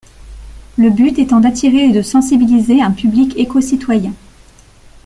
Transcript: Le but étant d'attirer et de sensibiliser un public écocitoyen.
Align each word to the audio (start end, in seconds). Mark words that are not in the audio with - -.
Le 0.79 0.89
but 0.89 1.19
étant 1.19 1.41
d'attirer 1.41 1.83
et 1.83 1.91
de 1.91 2.01
sensibiliser 2.01 2.81
un 2.81 2.89
public 2.89 3.37
écocitoyen. 3.37 4.13